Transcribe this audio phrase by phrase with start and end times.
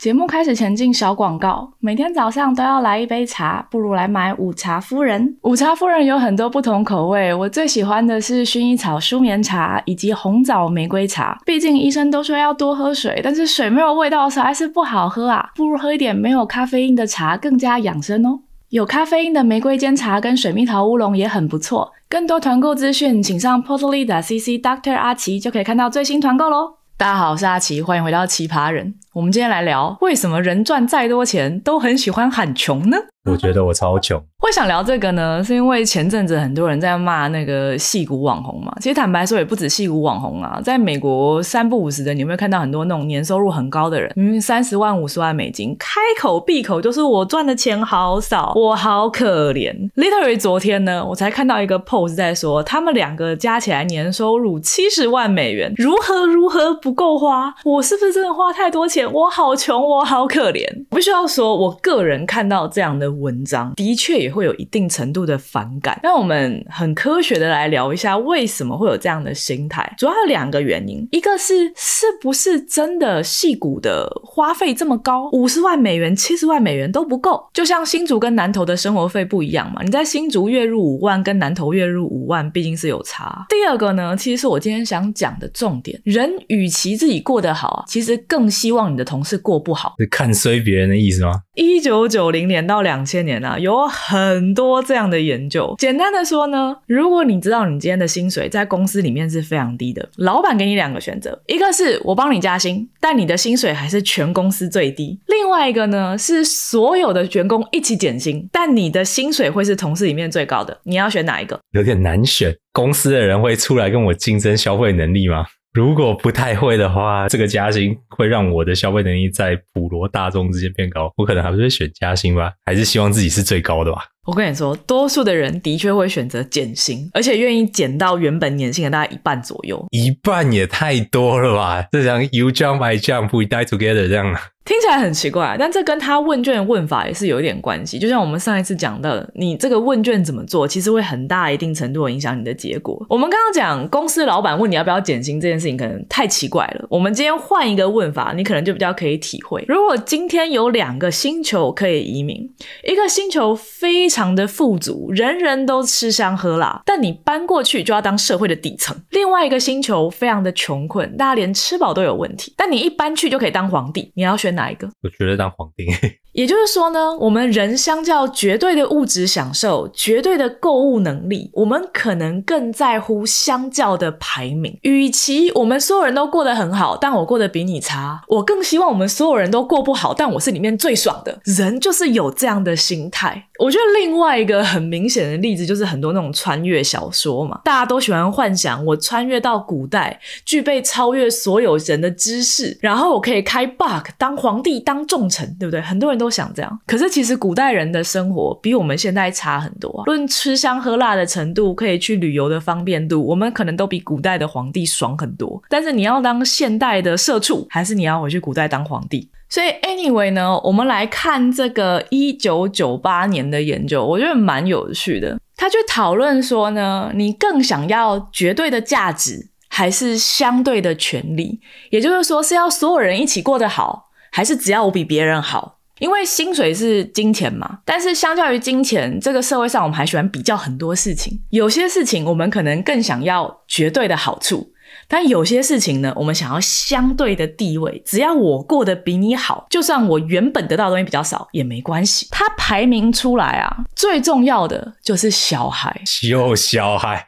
[0.00, 5.36] 节目开始前进小广告，每天早上都要来一杯茶，不如来买午茶夫人。
[5.42, 11.38] 午茶夫人有很多不同口味，我最喜欢的是薰衣草舒眠茶以及红枣玫瑰茶。
[11.44, 18.40] 毕竟医生都说要多喝水，但是水没有味道实在是不好喝啊，不如喝一点没有咖啡因的茶，更加养生哦。
[18.70, 21.92] 有咖啡因的玫瑰煎茶跟水蜜桃乌龙也很不错。
[22.08, 26.76] 更多团购资讯，请上 portly 的 cc doctor 阿奇就可以看到最新团购喽。
[27.00, 28.94] 大家好，我是阿奇，欢迎回到奇葩人。
[29.14, 32.98] 我们今天来聊，为什么人赚再多钱都很喜欢喊穷呢？
[33.30, 34.18] 我觉得我超穷。
[34.38, 38.74] 会想聊这个呢，是因为前阵子很多人在骂那个戏骨网红嘛。
[38.80, 49.74] 其实坦白说，也不止戏骨网红啊，在美国三不五十的，你有没有看到很多那种年收入很高的人，明明三十万、五十万美金，开口闭口就是我赚的钱好少，我好可怜。
[49.96, 57.54] Literally 昨天呢，我才看到一个 post 在说，他们两个加起来年收入七十万美元，如何如何不够花？
[57.64, 59.10] 我是不是真的花太多钱？
[59.12, 60.64] 我好穷，我好可怜。
[60.90, 63.09] 我必须要说，我个人看到这样的。
[63.10, 65.98] 文章的确也会有一定程度的反感。
[66.02, 69.94] 那我们很科学的来聊一下，为什么会有这样的心态？
[69.98, 77.48] 主要有两个原因，一个是是不是真的戏骨的花费这么高，五十万美元、七十万美元都不够？
[77.52, 79.82] 就像新竹跟南投的生活费不一样嘛？
[79.82, 83.46] 你在新竹月入五万，跟南投月入五万，毕竟是有差。
[83.48, 89.94] 第二个呢，其实是我今天想讲的重点：人与其自己过得好啊，其实更希望你的同事过不好。
[89.98, 91.40] 是看衰别人的意思吗？
[91.54, 92.99] 一九九零年到两。
[93.00, 95.74] 两千年啊，有很多这样的研究。
[95.78, 110.78] 简单的说呢，如果你知道你今天的薪水在公司里面是非常低的，老板给你两个选择：一个是我帮你加薪，但你的薪水还是全公司最低；另外一个呢是所有的员工一起减薪，但你的薪水会是同事里面最高的。
[110.82, 111.58] 你要选哪一个？
[111.72, 112.54] 有点难选。
[112.72, 115.46] 公司的人会出来跟我竞争消费能力吗？
[115.72, 124.04] 如果不太会的话，这个加薪会让我的消费能力在普罗大众之间变高，我可能还是会选加薪吧，还是希望自己是最高的吧。
[124.26, 129.86] 我跟你说，多数的人的确会选择减薪，而且愿意减到原本年薪的大概一半左右。
[129.90, 131.86] 一半也太多了吧？
[131.92, 134.36] 这样 you jump I jump we die together 这样。
[134.70, 137.98] 听起来很奇怪，但这跟他问卷问法也是有一点关系。
[137.98, 143.04] 就像我们上一次讲的，你这个问卷怎么做，其实会很大一定程度影响你的结果。
[143.08, 146.86] 我们刚刚讲公司老板问你要不要减薪这件事情，可能太奇怪了。
[146.88, 149.64] 我们今天换一个问法，你可能就比较可以体会。
[149.66, 152.48] 如果今天有两个星球可以移民，
[152.84, 164.59] 一个星球非常的富足，人人都吃香喝辣，但你搬过去就要当社会的底层；另外一个星球非常的穷困，大家连吃饱都有问题，但你一搬去就可以当皇帝，你要选哪？
[164.60, 164.86] 哪一个？
[165.02, 165.86] 我觉得当皇帝。
[166.32, 174.78] 也就是说呢，我们人相较绝对的物质享受、绝对的购物能力，我们可能更在乎相较的排名。
[174.82, 181.80] 与其我们所有人都过得很好，但我过得比你差，我更希望我们所有人都过不好，但我是里面最爽的人。
[181.80, 183.46] 就是有这样的心态。
[183.58, 195.80] 我觉得另外一个很明显的例子，就是很多那种穿越小说嘛，大家都喜欢幻想我穿越到古代，具备超越所有人的知识，然后我可以开 bug 当皇帝、当重臣，对不对？
[195.80, 196.20] 很多人。
[196.20, 200.04] 都想这样，可是其实古代人的生活比我们现在差很多啊。
[200.04, 205.62] 论吃香喝辣的程度，可以去旅游的方便度，我们可能都比古代的皇帝爽很多。
[205.70, 209.30] 但是你要当现代的社畜，还是你要回去古代当皇帝？
[209.48, 215.40] 所以，anyway 呢，我们来看这个一九九八年的研究，我觉得蛮有趣的。
[215.56, 221.58] 他去讨论说呢，你更想要绝对的价值，还是相对的权利？
[221.88, 225.78] 也就是说，是要所有人一起过得好，还是只要我比别人好？
[225.98, 234.72] 因为薪水是金钱嘛，但是相较于金钱，这个社会上我们还喜欢比较很多事情，有些事情我们可能更想要绝对的好处。
[235.08, 242.26] 但有些事情呢，我们想要相对的地位，只要我过得比你好，就算我原本得到的东西比较少也没关系。
[242.30, 247.24] 它排名出来啊，最重要的就是小孩，有小孩。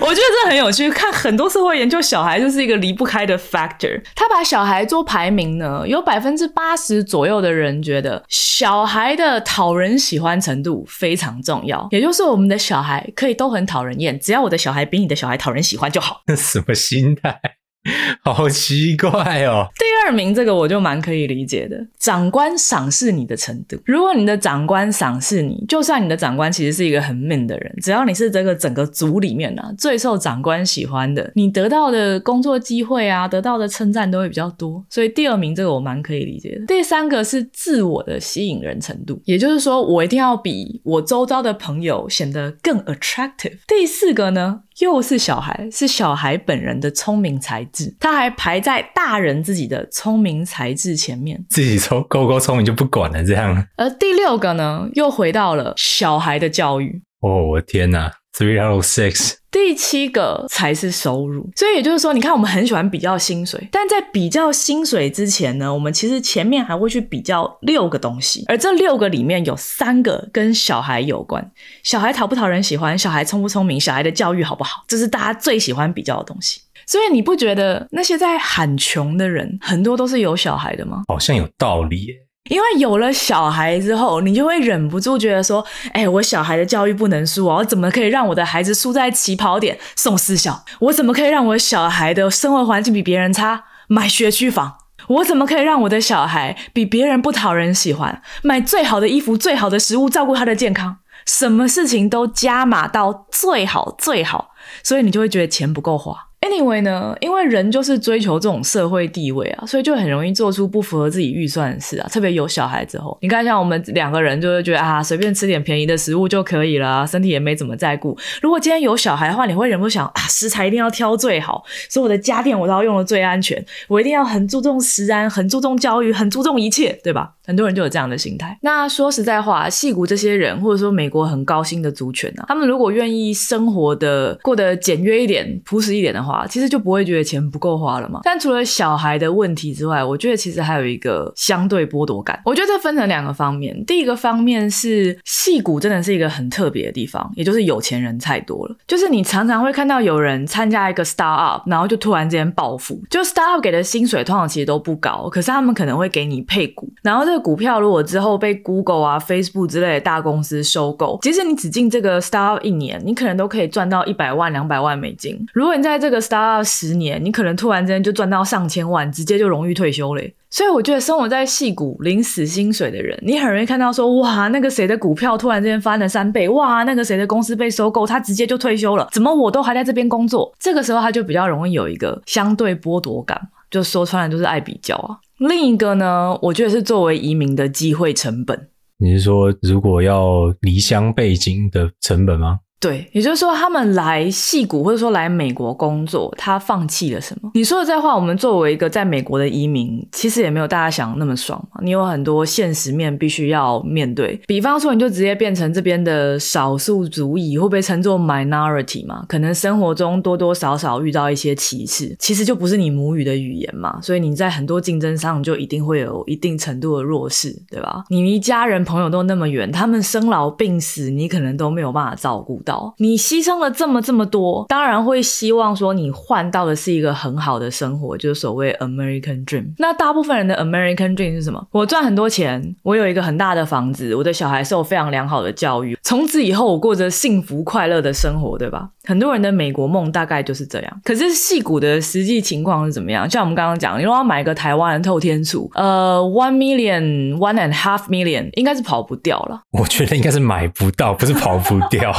[0.00, 4.00] 我觉得这很有趣，看很多社会研究，小孩就是一个离不开的 factor。
[4.14, 15.76] 他把小孩做排名呢，有百分之八十左右的人觉得小孩的讨人喜欢程度非常重要，也就是我们的小孩可以都很讨人厌，只要我的小孩比你的小孩讨人喜。
[15.76, 17.40] 欢就好，那 什么心态？
[18.22, 19.66] 好奇怪哦！
[19.78, 23.74] 第二名这个我就蛮可以理解的，长官赏识你的程度。
[23.86, 34.84] 如果你的长官赏识你，就算你的长官其实是一个很 man 的人，只要你是这个整个组里面啊最受长官喜欢的，你得到的工作机会啊，得到的称赞都会比较多。
[34.90, 36.66] 所以第二名这个我蛮可以理解的。
[36.66, 43.56] 第三个是自我的吸引人程度，也就是说我一定要比我周遭的朋友显得更 attractive。
[43.66, 47.64] 第四个呢，又是小孩，是小孩本人的聪明才。
[47.72, 51.42] 智，他还排在大人自己的聪明才智前面。
[51.48, 53.66] 自己聪够够聪明就不管了，这样。
[53.76, 57.02] 而第六个呢，又回到了小孩的教育。
[57.20, 59.34] 哦，我的天哪，three out of six。
[59.50, 71.50] 第七个才是收入，所以也就是说，你看我们很喜欢比较薪水，但在比较薪水之前呢，我们其实前面还会去比较六个东西，而这六个里面有三个跟小孩有关，
[71.82, 76.60] 小孩讨不讨人喜欢，小孩聪不聪明，小孩的教育好不好，这是大家最喜欢比较的东西。
[76.86, 81.02] 所以你不觉得那些在喊穷的人很多都是有小孩的吗？
[81.08, 82.14] 好像有道理耶。
[82.50, 85.64] 因为有了小孩之后，你就会忍不住觉得说
[85.94, 87.58] ：“哎，我小孩的教育不能输啊！
[87.58, 90.64] 我怎么可以让我的孩子输在起跑点送私校？
[90.80, 93.66] 我怎么可以让我小孩的生活环境比别人差？
[93.86, 94.78] 买学区房？
[95.06, 98.20] 我怎么可以让我的小孩比别人不讨人喜欢？
[98.42, 100.96] 买最好的衣服、最好的食物，照顾他的健康？
[101.24, 104.50] 什么事情都加码到最好最好，
[104.82, 112.08] 所以你就会觉得钱不够花。” Anyway 呢，因为人就是追求这种社会地位啊，所以就很容易做出不符合自己预算的事啊。
[112.10, 118.16] 特别有小孩之后，你看像我们两个人就会觉得啊，随便吃点便宜的食物就可以了，身体也没怎么在顾。
[118.40, 127.34] 如果今天有小孩的话，你会忍不住想啊，食材一定要挑最好，所以我的家电我都要用的最安全，我一定要很注重食安，很注重教育，很注重一切，对吧？
[127.44, 128.56] 很多人就有这样的心态。
[128.62, 138.20] 那说实在话，戏骨这些人，或者说美国很高薪的族群啊，他们如果愿意生活的过得简约一点、朴实一点的话，其实就不会觉得钱不够花了嘛。
[138.22, 142.40] 但除了小孩的问题之外，我觉得其实还有一个相对剥夺感。
[142.44, 143.84] 我觉得这分成两个方面。
[143.84, 148.76] 第一个方面是戏骨真的是一个很特别的地方，也就是有钱人太多了。
[148.86, 153.00] 就是你常常会看到有人参加一个 star up，然后就突然之间暴富。
[153.10, 165.38] 就 star up 给的薪水通常其实都不高，可是他们可能会给你配股，然后这个股票如果之后被 Google 啊、Facebook 之类的大公司收购，即使你只进这个 star up 一年，你可能都可以赚到一百万、两百万美金。
[165.52, 170.34] 如果你在这个 star 十年，你可能突然之间就赚到上千万，直接就荣誉退休嘞。
[170.50, 180.52] 所以我觉得生活在戏股领死薪水的人，你很容易看到说，哇，那个谁的股票突然之间翻了三倍，哇，那个谁的公司被收购，他直接就退休了，怎么我都还在这边工作？
[180.58, 183.40] 这个时候他就比较容易有一个相对剥夺感，
[183.70, 185.16] 就说穿了就是爱比较啊。
[185.38, 188.68] 另一个呢，我觉得是作为移民的机会成本。
[188.98, 192.58] 你是说，如果要离乡背景的成本吗？
[192.80, 197.50] 对，也就是说，他们来戏谷或者说来美国工作，他放弃了什么？
[197.52, 201.80] 你说的这话，我们作为一个在美国的移民，其实也没有大家想那么爽嘛。
[201.84, 209.26] 你有很多现实面必须要面对，比方说，你就直接变成这边的少数族裔，会被称作 minority 嘛？
[209.28, 218.04] 可能生活中多多少少遇到一些歧视，其实就不是你母语的语言嘛，所以你在很多竞争上就一定会有一定程度的弱势，对吧？
[218.08, 222.69] 你离家人朋友都那么远，他们生老病死，你可能都没有办法照顾到。
[222.98, 229.72] 你牺牲了这么这么多，当然会希望说你换到的是一个很好的生活，就是所谓 American Dream。
[229.78, 231.66] 那大部分人的 American Dream 是什么？
[231.70, 238.90] 我赚很多钱，我有一个很大的房子，我的小孩受非常良好的教育，从此以后我过着幸福快乐的生活，对吧？
[239.10, 241.00] 很多人的美国梦大概就是这样。
[241.04, 243.28] 可是戏骨的实际情况是怎么样？
[243.28, 249.60] 像我们刚刚讲，你如果要买个台湾的透天厝，呃，one million one and half million 应该是跑不掉了。
[249.72, 252.12] 我觉得应该是买不到，不是跑不掉。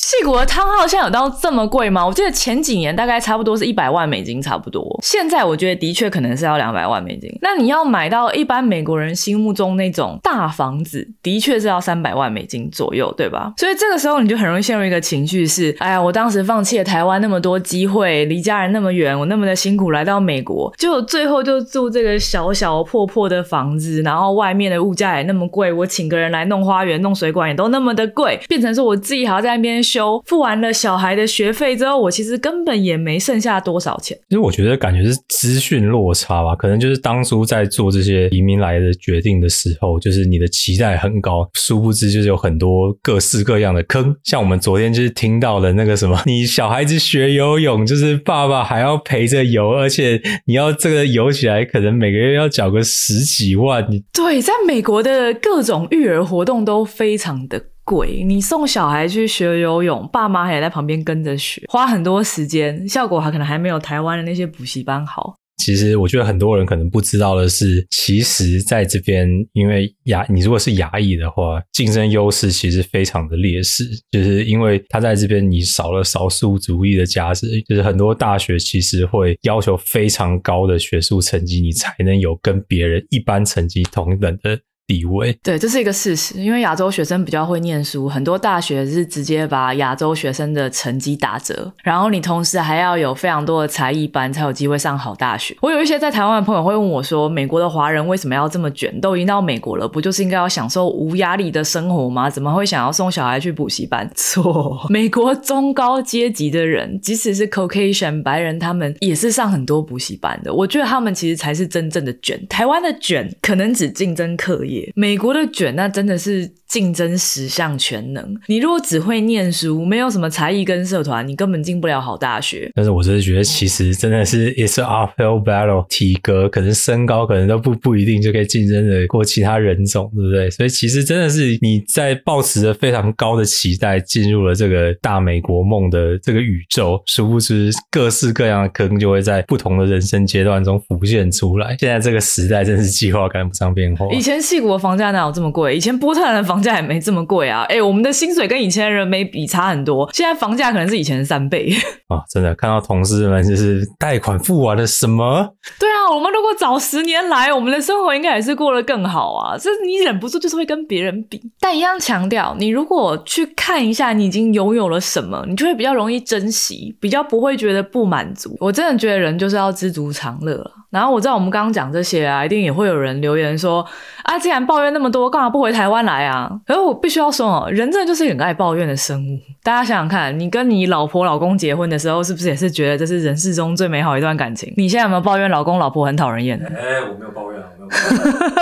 [0.00, 2.06] 戏骨的汤号现在有到这么贵吗？
[2.06, 4.96] 我记得前几年大概差不多是一百万美金，差不多。
[5.02, 7.28] 现在我觉得的确可能是要两百万美金。
[7.42, 13.52] 那你要买到一般美国人心目中那种大房子，的确是要三百万美金左右，对吧？
[13.56, 29.82] 所以这个时候你就很容易陷入一个情绪是：哎呀，我当时放弃了台湾那么多机会，离家人那么远，我那么的辛苦来到美国，就最后就住这个小小破破的房子，然后外面的物价也那么贵，我请个人来弄花园、弄水管也都那么的贵，变成说我自己还要在那边。
[29.88, 34.16] 修付完了小孩的学费之后，我其实根本也没剩下多少钱。
[34.28, 44.14] 其实我觉得感觉是资讯落差吧，可能就是当初在做这些移民来的决定的时候，就是你的期待很高，殊不知就是有很多各式各样的坑。
[44.24, 53.86] 像我们昨天就是听到了那个什么，你小孩子学游泳，就是爸爸还要陪着游，而且你要这个游起来，可能每个月要缴个十几万。
[54.12, 57.62] 对，在美国的各种育儿活动都非常的。
[57.88, 65.34] 贵，你送小孩去学游泳，爸妈也在旁边跟着学，花很多时间，效果还可能还没有台湾的那些补习班好。
[65.64, 84.58] 其实我觉得很多人可能不知道的是，其实在这边，因为牙，你如果是牙医的话，竞争优势其实非常的劣势，就是因为他在这边你少了少数族裔的加持，就是很多大学其实会要求非常高的学术成绩，你才能有跟别人一般成绩同等的。
[84.88, 85.38] 地位。
[85.42, 95.54] 对，这是一个事实，因为亚洲学生比较会念书，很多大学是直接把亚洲学生的成绩打折，然后你同时还要有非常多的才艺班才有机会上好大学。
[95.60, 98.98] 我有一些在台湾的朋友会问我说，美国的华人为什么要这么卷？
[99.00, 102.30] 都已经到美国了，不就是应该要享受无压力的生活吗？
[102.30, 104.10] 怎么会想要送小孩去补习班？
[104.16, 110.52] 错，美国中高阶级的人，即使是 Caucasian 白人，他们也是上很多补习班的。
[110.54, 112.40] 我觉得他们其实才是真正的卷。
[112.48, 118.36] 台湾的卷可能只竞争课业，美国的卷那真的是竞争十项全能。
[118.46, 122.70] 你如果只会念书，没有什么才艺跟社团，你根本进不了好大学。
[122.74, 130.50] 但是我真的觉得，其实真的是也是 uphill battle，体格可能身高可能都不不一定就可以竞争的过其他人种，对不对？
[130.50, 141.76] 所以其实真的是你在抱持着非常高的期待进入了这个大美国梦的这个宇宙，殊不知各式各样的坑就会在不同的人生阶段中浮现出来。
[141.78, 144.06] 现在这个时代真是计划赶不上变化。
[144.12, 145.76] 以前戏谷的房价哪有这么贵？
[145.76, 147.62] 以前波特兰的房价也没这么贵啊！
[147.68, 151.72] 哎，我们的薪水跟以前的人没比差很多，现在房价可能是以前的三倍
[152.08, 152.22] 啊！
[152.30, 155.54] 真的看到同事们就是贷款付完了什么？
[155.78, 159.56] 对啊，我们如果早十年来，我们的生活应该也是过得更好啊！
[159.58, 168.56] 这你忍不住就是会跟别人比，但一样强调，你如果去看一下你已经拥有了什么，你就会比较容易珍惜，比较不会觉得不满足。
[168.60, 170.70] 我真的觉得人就是要知足常乐了。
[170.90, 173.86] 然后我知道我们刚刚讲这些啊，一定也会有人留言说
[174.22, 176.50] 啊，既然抱怨那么多，干嘛不回台湾来啊？
[176.66, 179.38] 可是我必须要说哦，人真的就是很爱抱怨的生物。
[179.62, 184.72] 大家想想看，你跟你老婆老公结婚的时候，是不是也是觉得这是人世中最美好一段感情？
[184.76, 186.58] 你现在有没有抱怨老公老婆很讨人厌？
[186.64, 187.58] 哎，我没有抱怨。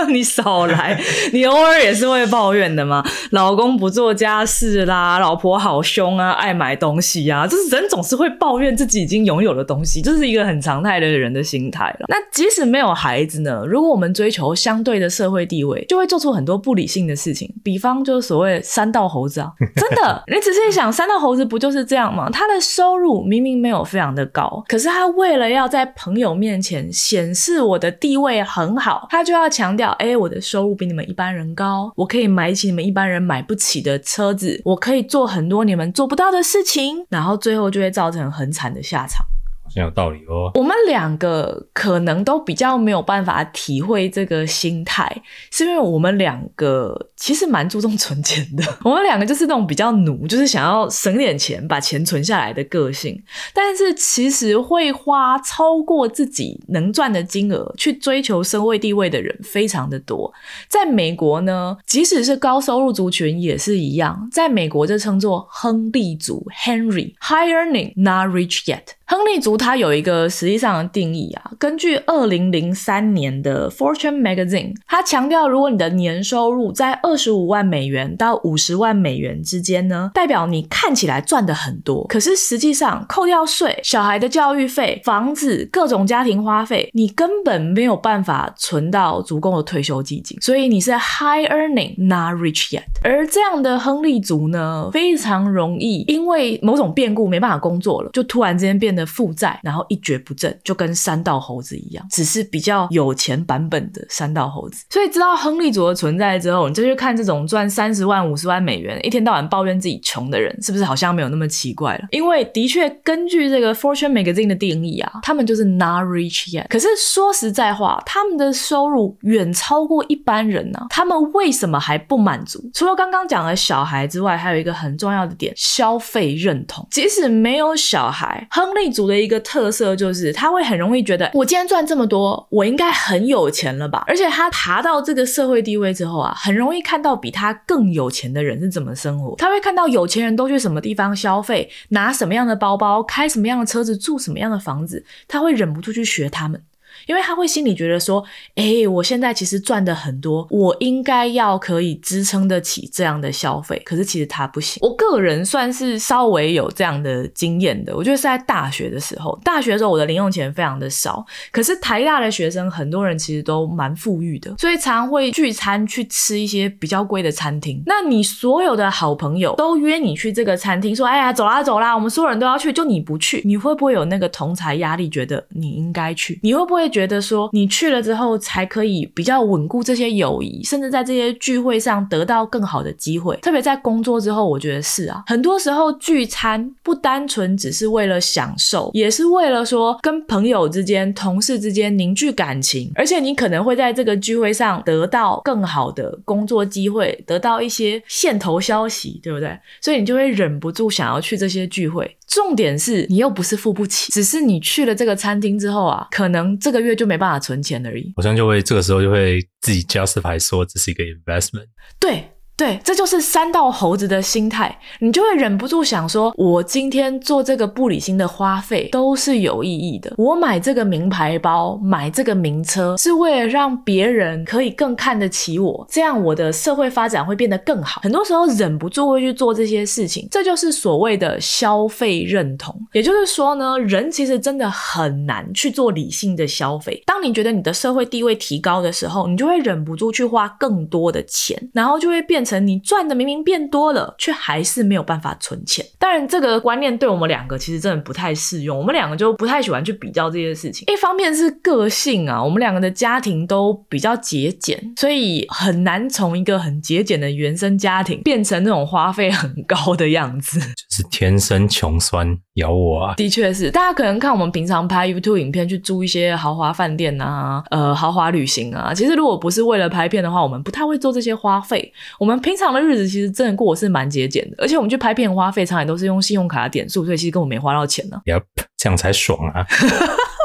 [0.09, 0.97] 你少来！
[1.33, 3.05] 你偶尔也是会抱怨的嘛。
[3.33, 12.07] 老公不做家事啦，老婆好凶啊，爱买东西啊，就是人总是会抱怨自己已经拥有的东西，这是一个很常态的人的心态了。
[12.17, 13.63] 那即使没有孩子呢？
[13.67, 17.55] 如果我们追求相对的社会地位，就会做出很多不理性的事情。
[17.63, 22.31] 比方就是所谓三道猴子啊，真的， 你仔细想，三道猴子不就是这样吗？
[22.31, 29.07] 他的收入明明没有非常的高，可是他为了要在朋友面前显示我的地位很好。
[29.11, 39.27] 他就要强调，哎，我的收入比你们一般人高，我可以买起你们一般人买不起的车子，我可以做很多你们做不到的事情，然后最后就会造成很惨的下场。
[39.77, 40.51] 很有道理哦。
[40.55, 48.65] 我们两个可能都比较没有办法体会这个心态，是因为我们两个其实蛮注重存钱的。
[48.83, 53.23] 我们两个就是那种比较努，就是想要省点钱，把钱存下来的个性。
[53.53, 60.33] 但是其实会花超过自己能赚的金额去追求身位地位的人非常的多。
[60.69, 68.83] 在美国呢，即使是高收入族群也是一样，在美国就称作亨利族 （Henry），high earning not rich yet。
[69.09, 92.83] 亨利族它有一个实际上的定义啊，根据二零零三年的 Fortune Magazine，它强调，如果你的年收入在二十五万美元到五十万美元之间呢，代表你看起来赚的很多，可是实际上扣掉税、小孩的教育费、房子、各种家庭花费，你根本没有办法存到足够的退休基金，所以你是 high earning not rich yet。
[93.05, 98.96] 而这样的亨利族呢，非常容易因为某种变故没办法工作了，就突然之间变。
[98.97, 104.85] 的负债，然后一蹶不振，就跟山道猴子一样，只是比较有钱版本的山道猴子。
[104.89, 112.05] 所以知道亨利族的存在之后，你就去看这种赚三十万、五十万美元，一天到晚抱怨自己穷的人，是不是好像没有那么奇怪了？
[112.11, 116.67] 因为的确根据这个 Fortune Magazine 的定义啊，他们就是 not rich yet。
[116.69, 122.71] 可是说实在话，他们的收入远超过一般人呢，他们为什么还不满足？
[122.73, 126.87] 除了刚刚讲的小孩之外，还有一个很重要的点：消费认同。
[126.91, 128.86] 即使没有小孩，亨利。
[128.91, 134.05] 族的一个特色就是，他会很容易觉得，我今天赚这么多，我应该很有钱了吧？
[134.07, 139.35] 而且他爬到这个社会地位之后啊，很容易看到比他更有钱的人是怎么生活。
[139.37, 146.63] 他会看到有钱人都去什么地方消费，拿什么样的包包，开什么样的车子，住什么样的房子，他会忍不住去学他们。
[147.07, 148.23] 因为他会心里觉得说，
[148.57, 153.81] 哎，我现在其实赚的很多，我应该要可以支撑得起这样的消费。
[153.85, 154.81] 可是其实他不行。
[154.83, 157.97] 我个人算是稍微有这样的经验的。
[157.97, 161.25] 我觉得是在大学的时候，大学的时候我的零用钱非常的少。
[161.53, 167.81] 可是台大的学生很多人其实都蛮富裕的，所以常会聚餐去吃一些比较贵的餐厅。
[167.87, 176.41] 那你所有的好朋友都约你去这个餐厅，说，哎呀，走啦走啦，我们所有人都要去，就你不去，你会不会有那个同才压力，觉得你应该去？
[176.43, 176.91] 你会不会？
[176.97, 183.37] 觉得说，你去了之后才可以比较稳固这些友谊，甚至在这些聚会上得到更好的机会。
[183.43, 199.55] 特别在工作之后，我觉得是啊，很多时候聚餐不单纯只是为了享受，也是为了说跟朋友之间、同事之间凝聚感情，而且你可能会在这个聚会上得到更好的工作机会，得到一些线头消息，对不对？
[199.83, 202.16] 所以你就会忍不住想要去这些聚会。
[202.27, 208.13] 重点是你又不是付不起，只是你去了这个餐厅之后啊，可能这个月就没办法存钱而已。
[208.17, 211.67] 好像就会这个时候就会自己 justify 说这是一个 investment。
[211.99, 212.31] 对。
[212.57, 220.15] 对，这就是三道猴子的心态，你就会忍不住想说：我今天做这个不理性的花费都是有意义的。
[220.17, 228.01] 我买这个名牌包，买这个名车，是为了让别人可以更看得起我，这样我的社会发展会变得更好。
[228.03, 232.75] 很多时候忍不住会去做这些事情，这就是所谓的消费认同。
[232.95, 237.03] 也就是说呢，人其实真的很难去做理性的消费。
[237.05, 242.46] 当你觉得你的社会地位提高的时候，你就会忍不住去花更多的钱，然后就会变。
[242.47, 245.85] 成你赚的明明变多了，却还是没有办法存钱。
[245.99, 248.79] 当然，这个观念对我们两个其实真的不太适用。
[248.79, 250.87] 我们两个就不太喜欢去比较这些事情。
[250.93, 260.61] 一方面是个性啊，我们两个的家庭都比较节俭，所以很难从一个很节俭的原生家庭变成那种花费很高的样子。
[260.61, 263.15] 就是天生穷酸，咬我啊！
[263.17, 268.95] 的确是，大家可能看我们平常拍 YouTube 影片，去住一些豪华饭店啊，呃，豪华旅行啊。
[268.95, 271.93] 其实如果不是为了拍片的话，我们不太会做这些花费。
[272.19, 278.21] 我们平常的日子其实真的过是蛮节俭的，而且我们去拍片花费，常也都是用信用卡的点数，所以其实根本没花到钱呢。
[278.25, 278.43] Yep，
[278.77, 279.67] 这样才爽啊！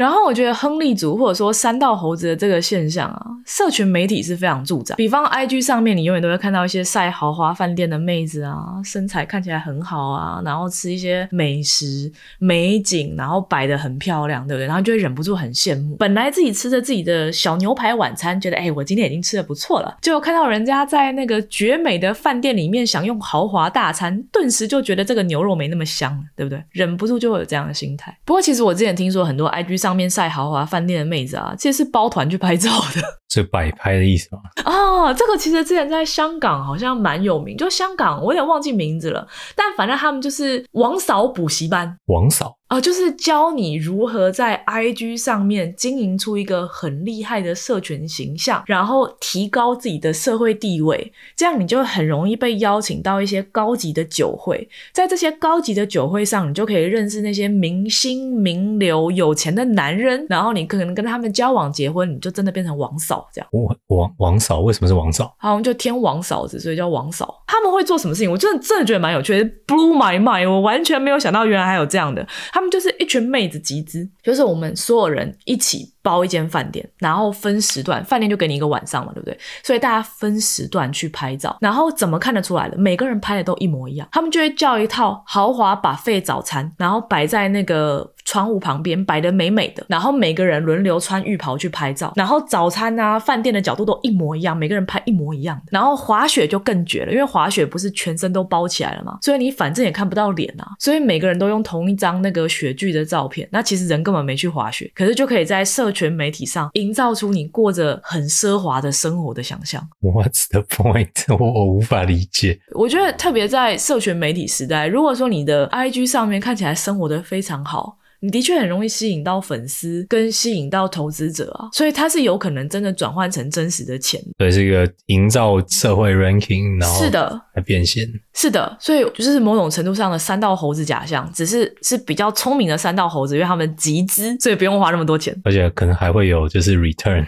[0.00, 4.96] 然后我觉得亨利族或者说三道猴子的这个现象啊，社群媒体是非常助长。
[4.96, 14.66] 比方 IG 上面，你永远都会看到一些晒豪华饭店的妹子啊，身材看起来很好啊，然后吃一些美食美景，然后摆的很漂亮，对不对？
[14.66, 15.96] 然后就会忍不住很羡慕。
[15.96, 26.64] 本来自己吃着自己的小牛排晚餐，觉得哎，我今天已经吃的不错了，就看到人家在那个绝美的饭店里面享用豪华大餐，顿时就觉得这个牛肉没那么香了，对不对？
[26.70, 28.16] 忍不住就会有这样的心态。
[28.24, 29.89] 不过其实我之前听说很多 IG 上。
[29.90, 34.42] 上面晒豪华饭店的妹子啊，其实是包团去拍照的，是摆拍的意思吗？
[34.64, 42.56] 哦，这个其实之前在香港好像蛮有名，就香港我有点忘记名字了，但反正他们就是王嫂补习班，王嫂。
[42.70, 63.48] 啊，就是教你如何在 IG 上面经营出一个很厉害的社群形象，然后提高自己的社会地位，这样你就很容易被邀请到一些高级的酒会，在这些高级的酒会上，你就可以认识那些明星、名流、有钱的男人，然后你可能跟他们交往、结婚，你就真的变成王嫂这样。
[63.52, 65.34] 王王王嫂为什么是王嫂？
[65.38, 67.42] 好像就天王嫂子，所以叫王嫂。
[67.46, 68.30] 他们会做什么事情？
[68.30, 72.26] 我真的真的觉得蛮有趣的，blew my mind，我完全没有想到原来还有这样的。
[72.52, 79.36] 他们就是一群妹子集资，就是我们所有人一起包一间饭店，然后分时段，饭店就给你一个晚上嘛，对不对？
[79.62, 82.78] 所以大家分时段去拍照，然后怎么看得出来的？
[82.78, 88.10] 每个人拍的都一模一样，他们就会叫一套豪华把费早餐，然后摆在那个。
[88.30, 95.64] 窗户旁边摆的美美的，然后每个人轮流穿浴袍去拍照，然后早餐啊饭店的角度都一模一样，每个人拍一模一样的。
[95.72, 109.84] 然后滑雪就更绝了，因为滑雪不是全身都包起来了嘛，所以你反正也看不到脸啊，所以每个人都用同一张那个雪具的照片，那其实人根本没去滑雪，可是就可以在社群媒体上营造出你过着很奢华的生活的想象。
[110.00, 111.10] What's the point？
[111.36, 112.60] 我我无法理解。
[112.76, 117.96] 我觉得特别在社群媒体时代，如果说你的 IG 上面看起来生活的非常好。
[118.20, 124.20] 你的确很容易吸引到粉丝，跟吸引到投资者啊，所以它是有可能真的转换成真实的钱。
[124.36, 128.06] 对，是一个营造社会 ranking，然后是的，来变现。
[128.34, 137.26] 是的，所以就是某种程度上的三道猴子假象，只是是比较聪明的三道猴子，因为他们集资，所以不用花那么多钱，而且可能还会有就是 return，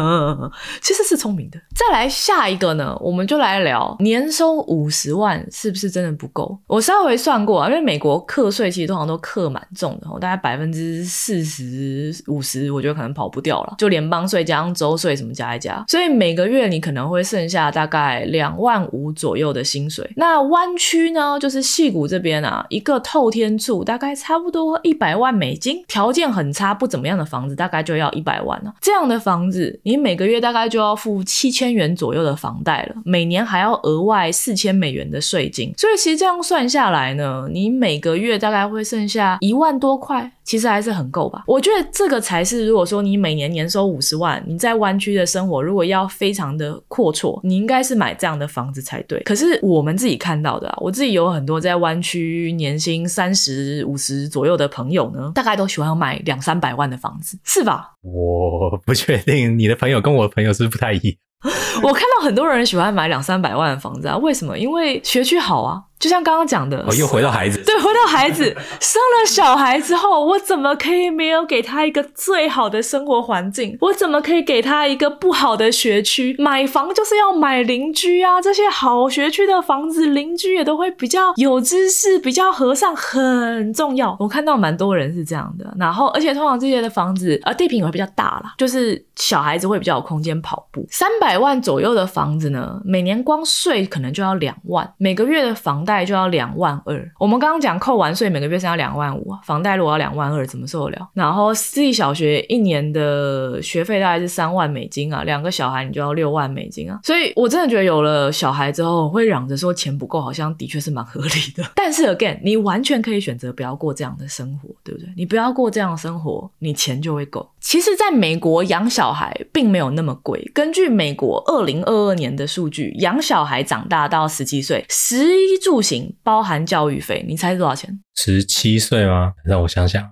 [0.82, 1.58] 其实是聪明的。
[1.74, 6.58] 再来下一个呢，我们就来聊年收五十万是不是真的不够？
[6.66, 10.21] 我稍微算过啊，因为美国课税其实通常都课蛮重的。
[10.22, 13.74] 大概百分之四十五十，我觉得可能跑不掉了。
[13.76, 20.08] 就联邦税加上州税什么加一加，所以每个月你可能会剩下大概两万五左右的薪水。
[20.14, 28.72] 那湾区呢，就是戏谷这边啊，一个透天处大概差不多一百万美金，条件很差不怎么样的房子大概就要一百万了。
[28.80, 35.74] 这样的房子，你每个月大概就要付七千元左右的房贷了，每年还要额外四千美元的税金。
[35.76, 40.11] 所以其实这样算下来呢，你每个月大概会剩下一万多块。
[40.12, 41.42] 块其实还是很够吧？
[41.46, 49.18] 我觉得这个才是，如果说你每年年收五十万，你在湾区的生活如果要非常的阔绰，你应该是买这样的房子才对。
[49.20, 57.92] 可是我们自己看到的，啊，我自己有很多在湾区年薪三十五十左右的朋友呢，大概都喜欢买两三百万的房子，是吧？
[58.02, 61.16] 我不确定你的朋友跟我的朋友是不是不太一样。
[61.82, 64.56] 我看到很多人喜欢买两三百万的房子啊，为什么？
[64.56, 65.82] 因为学区好啊。
[66.02, 68.42] 就像刚刚讲的，又回到孩子，对，回到孩子
[68.80, 73.78] 生了小孩之后，我怎么可以没有给他一个最好的生活环境？
[73.80, 76.34] 我怎么可以给他一个不好的学区？
[76.40, 84.16] 买房就是要买邻居啊，这些好学区的房子，邻居也都会比较有知识，比较和善，很重要。
[84.18, 90.84] 我看到蛮多人是这样的，然后而且通常这些的房子，呃，地平也会比较大啦，就是小孩子会比较有空间跑步。
[90.90, 95.91] 三百万左右的房子呢，每年光税可能就要两万，每个月的房贷。
[95.92, 101.08] 贷就要两万二，我们刚刚讲扣完税每个月是要两万五，房贷如果要两万二，怎么受得了？
[101.12, 111.62] 然后私立小学一年的学费大概是三万美金啊，两个小孩你就要六万美金啊，所以我真的觉得有了小孩之后会嚷着说钱不够，好像的确是蛮合理的。
[111.76, 115.08] 但是 again，你完全可以选择不要过这样的生活，对不对？
[115.16, 117.46] 你不要过这样的生活，你钱就会够。
[117.62, 120.50] 其实，在美国养小孩并没有那么贵。
[120.52, 128.00] 根据美国二零二二年的数据，养小孩长大到十七岁，食衣住行包含教育费，你猜多少钱？
[128.16, 129.34] 十七岁吗？
[129.44, 130.10] 让我想想，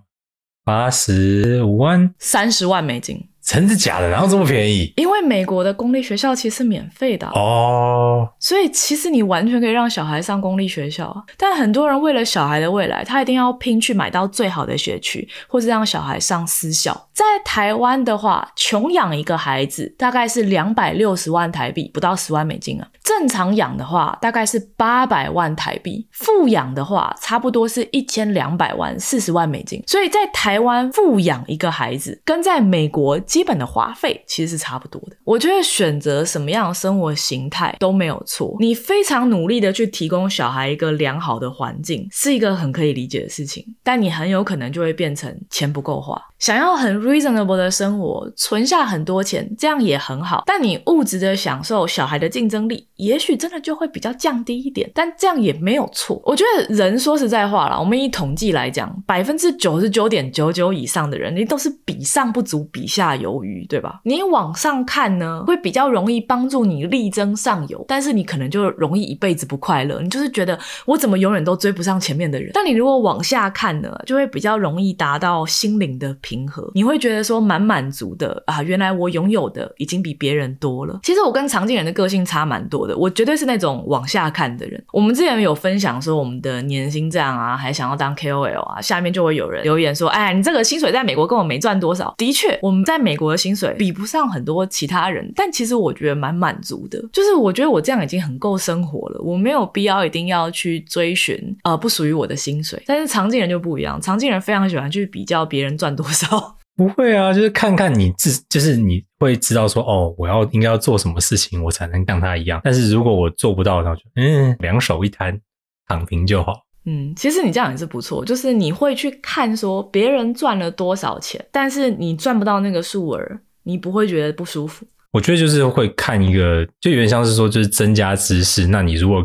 [0.64, 3.29] 八十五万，三十万美金。
[3.42, 4.08] 真的假的？
[4.08, 4.92] 然后这么便宜？
[4.96, 11.24] 因为美国的公立学校其实是免费的哦，所以其实你完全可以让小孩上公立学校。
[11.36, 17.08] 但很多人为了小孩的未来，他一定要拼去买到最好的学区，或是让小孩上私校。
[17.12, 22.86] 在台湾的话，穷养一个孩子大概是两百六十万台币，不到十万美金啊。
[23.10, 29.82] 正常养的话，大概是八百万台币；富养的话，差不多是一千两百万，四十万美金。
[29.86, 33.18] 所以在台湾富养一个孩子，跟在美国。
[33.26, 35.16] 基本的花费其实是差不多的。
[35.24, 38.56] 我觉得选择什么样的生活形态都没有错。
[38.58, 43.64] 你非常努力的去提供小孩一个良好的环境，是一个很可以理解的事情。
[43.82, 46.20] 但你很有可能就会变成钱不够花。
[46.38, 50.42] 想要很 reasonable 的生活，存下很多钱，这样也很好。
[50.46, 54.90] 但你物质的享受，小孩的竞争力，也许真的就会比较降低一点。
[54.94, 56.20] 但这样也没有错。
[56.24, 64.00] 我觉得人说实在话啦，我们以统计来讲，百分之九十九点九九以上的人，你都是比上不足，比下有余，对吧？
[64.04, 70.00] 你往上看呢，会比较容易帮助你力争上游，但是你可能就容易一辈子不快乐。
[70.00, 72.50] 你就是觉得我怎么永远都追不上前面的人。
[72.54, 76.10] 但你如果往下看呢，就会比较容易达到心灵的。
[76.22, 78.62] 平和，你会觉得说蛮满足的啊！
[78.62, 81.00] 原来我拥有的已经比别人多了。
[81.02, 84.82] 其实我跟常静人的个性差蛮多的，我绝对是那种往下看的人。
[84.92, 97.02] 我们之前有分享说我们的年薪这样啊，还想要当 KOL 啊，下面就会有人留言说：“哎，你这个薪水在美国根本没赚多少。”的确，我们在美国的薪水比不上很多其他人，但其实我觉得蛮满足的。
[97.12, 102.82] 就是我觉得我这样已经很够生活了，我没有必要一定要去追寻呃不属于我的薪水。
[102.86, 106.56] 但是常静人就不一样，常静人非常喜欢去比较别人赚多少。
[106.80, 112.58] 不会啊，就是看看你自，就是你会知道说，哦，我要应该要做什么事情，我才能像他一样。
[112.64, 115.38] 但是如果我做不到，那就嗯，两手一摊，
[115.86, 116.54] 躺平就好。
[116.86, 123.22] 嗯，其实你这样也是不错，就是你会去看说别人赚了多少钱，但是你赚不到那个数额，
[123.64, 124.86] 你不会觉得不舒服。
[125.12, 128.66] 我觉得就是会看一个，就有点像是说，就是增加知识。
[128.66, 129.22] 那你如果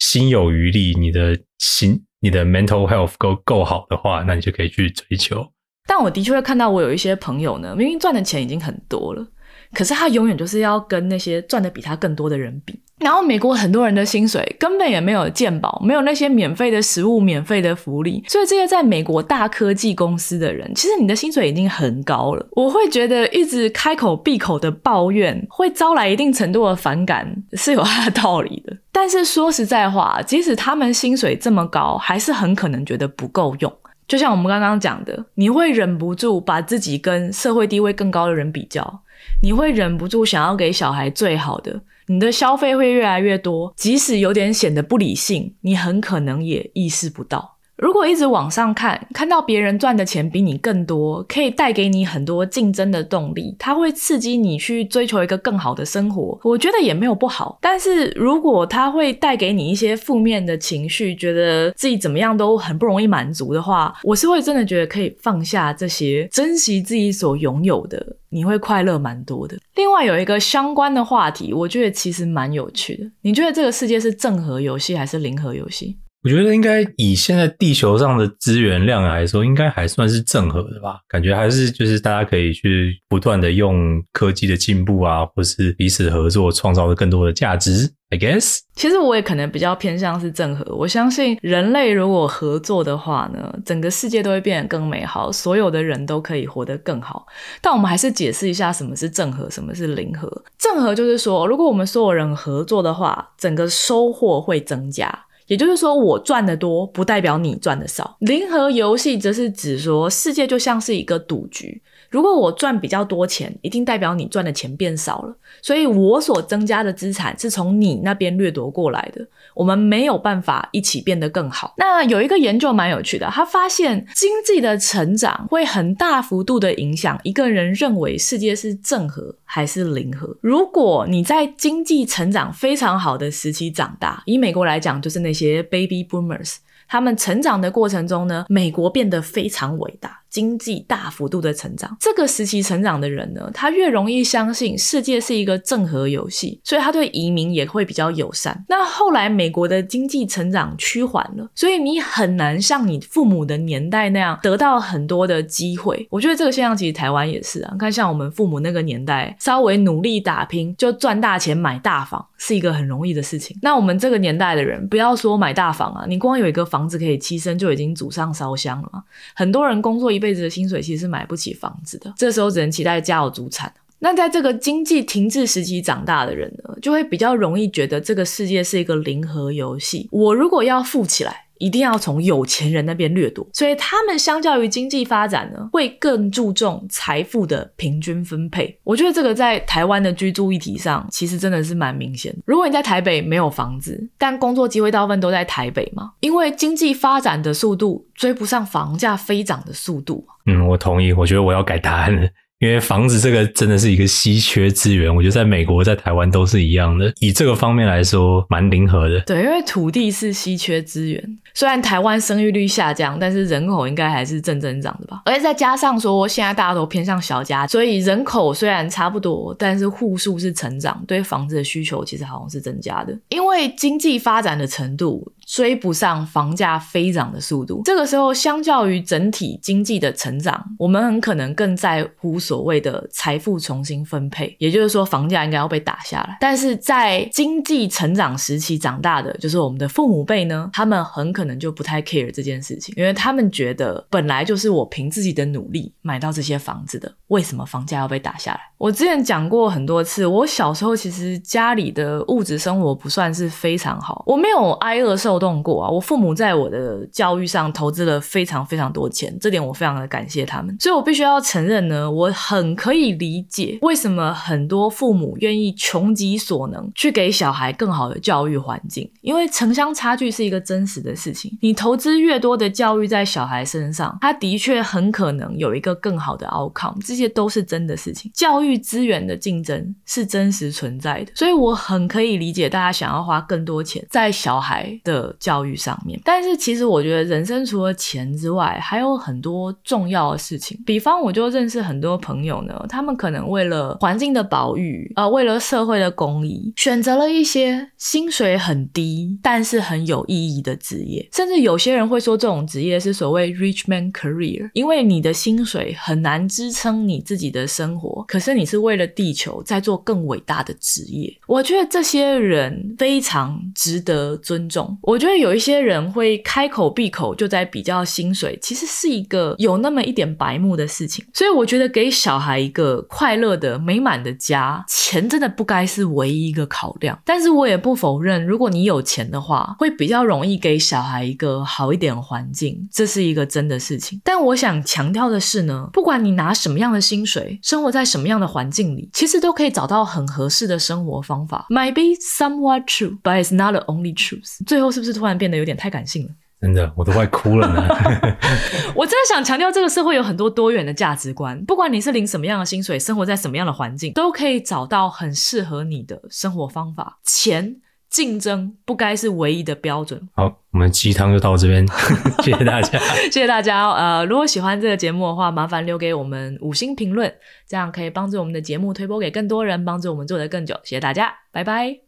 [0.00, 2.04] 心有余力，你的心。
[2.20, 5.46] 你的 mental health 够够好的话，那你就可以去追求。
[5.88, 9.26] 但我的确会看到，我有一些朋友呢，明明赚的钱已经很多了，
[9.72, 12.78] 可是他永远就是要跟那些赚的比他更多的人比。
[12.98, 22.44] 然后美国很多人的薪水根本也没有健保，没有那些免费的食物、免费的福利，所以这些在美国大科技公司的人，其实你的薪水已经很高了。
[22.50, 28.76] 我会觉得一直开口闭口的抱怨，会招来一定程度的反感，是有它的道理的。
[28.90, 33.72] 但是说实在话，即使他们薪水这么高，还是很可能觉得不够用。
[34.08, 39.02] 就像我们刚刚讲的，你会忍不住把自己跟社会地位更高的人比较，
[39.42, 41.82] 你会忍不住想要给小孩最好的。
[42.06, 47.57] 你的消费会越来越多，即使有点显得不理性，你很可能也意识不到。
[47.78, 56.38] 如果一直往上看，看到别人赚的钱比你更多，可以带给你很多竞争的动力，它会刺激你去追求一个更好的生活。
[56.42, 57.56] 我觉得也没有不好。
[57.62, 69.56] 但是如果它会带给你一些负面的情绪，觉得自己怎么样都很不容易满足的话，我是会真的觉得可以放下这些，珍惜自己所拥有的，你会快乐蛮多的。
[69.76, 73.08] 另外有一个相关的话题，我觉得其实蛮有趣的。
[73.22, 75.96] 你觉得这个世界是正和游戏还是零和游戏？
[76.24, 80.98] 我觉得应该以现在地球上的资源量来说，应该还算是正和的吧。
[81.08, 87.88] 感觉还是就是大家可以去不断的用科技的进步啊，或是彼此合作，创造更多的价值。
[88.10, 90.74] I guess，其实我也可能比较偏向是正和。
[90.74, 97.26] 我相信人类如果合作的话呢，整个世界都会变得更美好，所有的人都可以活得更好。
[97.60, 100.26] 但我们还是解释一下什么是正和，什么是零和。
[100.58, 105.26] 正和就是说，如果我们所有人合作的话，整个收获会增加。
[105.48, 108.16] 也就是说，我赚的多不代表你赚的少。
[108.20, 119.26] 零和游戏则是指说，世界就像是一个赌局，如果我赚比较多钱，一定代表你赚的钱变少了，所以我所增加的资产是从你那边掠夺过来的。
[119.54, 121.74] 我们没有办法一起变得更好。
[121.76, 130.36] 那有一个研究蛮有趣的，他发现经济的成长会很大幅度的影响一个人认为世界是正和还是零和。
[130.40, 140.22] 如果你在经济成长非常好的时期长大，以美国来讲，就是那些 baby boomers，他们成长的过程中呢，美国变得非常伟大。
[140.30, 148.64] 经济大幅度的成长，这个时期成长的人呢，他越容易相信世界是一个正和游戏，所以他对移民也会比较友善。
[148.68, 156.06] 那后来美国的经济成长趋缓了，所以你很难像你父母的年代那样得到很多的机会。
[156.10, 163.56] 我觉得这个现象其实台湾也是啊，看像我们父母那个年代，稍微努力打拼就赚大钱买大房是一个很容易的事情。
[163.62, 169.04] 那我们这个年代的人，不要说买大房啊，你光有一个房子可以栖身就已经祖上烧香了。
[169.34, 170.17] 很多人工作。
[170.18, 173.72] 一辈子的薪水其实是买不起房子的，这时候只能期待家有祖产。
[173.98, 180.08] 那在这个经济停滞时期长大的人呢，就会比较容易觉得这个世界是一个零和游戏。
[180.10, 181.44] 我如果要富起来。
[181.60, 188.78] 一定要从有钱人那边掠夺，所以他们相较于经济发展呢，会更注重财富的平均分配。
[188.84, 192.32] 我觉得这个在台湾的居住议题上，其实真的是蛮明显。
[192.46, 200.24] 如果你在台北没有房子，但工作机会大部分都在台北嘛，因为经济发展的速度追不上房价飞涨的速度。
[200.46, 201.12] 嗯，我同意。
[201.12, 202.28] 我觉得我要改答案了。
[202.60, 207.12] 因为房子这个真的是一个稀缺资源，我觉得在美国、在台湾都是一样的。
[207.20, 209.20] 以这个方面来说，蛮灵活的。
[209.20, 215.22] 对，因为土地是稀缺资源，虽然台湾生育率下降，但是人口应该还是正增长的吧？
[215.24, 223.16] 而且再加上说，现在大家都偏向小家，所以人口虽然差不多，但是户数是成长，对房子的需求其实好像是增加的。
[223.28, 225.32] 因为经济发展的程度。
[225.48, 236.36] 追不上房价飞涨的速度，这个时候相较于整体经济的成长，我们很可能更在乎所谓的财富重新分配，也就是说房价应该要被打下来。
[236.38, 248.60] 但是在经济成长时期长大的，就是我们的父母辈呢，他们很可能就不太 care 这件事情，因为他们觉得本来就是我凭自己的努力买到这些房子的，为什么房价要被打下来？
[248.76, 255.38] 我之前讲过很多次，我小时候其实家里的物质生活不算是非常好，我没有挨饿受。
[255.38, 255.88] 冻过啊！
[255.88, 260.76] 我父母在我的教育上投资了非常非常多钱，这点我非常的感谢他们。
[260.80, 271.56] 所以我必须要承认呢，我很可以理解为什么很多父母愿意穷极所能去给小孩更好的教育环境，因为城乡差距是一个真实的事情。
[271.60, 278.30] 你投资越多的教育在小孩身上，他的确很可能有一个更好的 outcome，这些都是真的事情。
[278.34, 285.34] 教育资源的竞争是真实存在的，所以我很可以理解大家想要花更多钱在小孩的。
[285.38, 290.78] 教育上面，但是其实我觉得人生除了钱之外，还有很多重要的事情。
[290.84, 301.26] 比方，我就认识很多朋友呢，他们可能为了环境的保育啊，为了社会的公益，选择了一些薪水很低但是很有意义的职业。
[301.32, 311.32] 甚至有些人会说，这种职业是所谓 rich man career，因为你的薪水很难支撑你自己的生活，可是你是为了地球在做更伟大的职业。
[311.46, 314.98] 我觉得这些人非常值得尊重。
[315.02, 315.18] 我。
[315.18, 321.24] 觉得有一些人会开口闭口就在比较薪水，其实是一个有那么一点白目的事情。
[321.34, 327.18] 所以我觉得给小孩一个快乐的、美满的家，钱真的不该是唯一一个考量。
[327.24, 334.20] 但是我也不否认，如果你有钱的话，会比较容易给小孩一个好一点环境，这是一个真的事情。
[334.22, 341.66] 但我想强调的是呢，不管你拿什么样的薪水，生活在什么样的环境里，其实都可以找到很合适的生活方法。
[341.70, 344.64] Might be somewhat true, but it's not the only truth。
[344.64, 345.08] 最后是不是？
[345.08, 346.30] 是突然变得有点太感性了，
[346.60, 347.88] 真的，我都快哭了呢。
[348.94, 357.18] 我真的想强调，这个社会有很多多元的价值观，不管你是领什么样的薪水，生活在什么样的环境，都可以找到很适合你的生活方法。
[357.24, 357.76] 钱
[358.10, 360.20] 竞争不该是唯一的标准。
[360.34, 361.86] 好，我们鸡汤就到这边，
[362.42, 363.90] 谢谢大家，谢谢大家。
[363.90, 367.32] 呃，如果喜欢这个节目的话，麻烦留给我们五星评论，
[367.68, 370.74] 这样可以帮助我们的节目推播给更多人，帮助我们做得更久。
[370.84, 372.07] 谢谢大家，拜拜。